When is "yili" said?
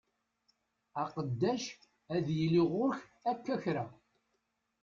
2.37-2.61